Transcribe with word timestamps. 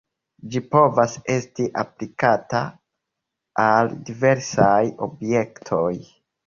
Ĝi 0.53 0.61
povas 0.75 1.17
esti 1.33 1.67
aplikata 1.83 2.63
al 3.69 3.95
diversaj 4.09 4.85
objektoj. 5.11 5.91